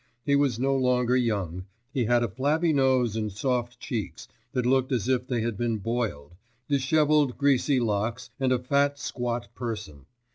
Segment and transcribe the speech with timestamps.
[0.25, 4.91] He was no longer young, he had a flabby nose and soft cheeks, that looked
[4.91, 6.33] as if they had been boiled,
[6.67, 10.07] dishevelled greasy locks, and a fat squat person.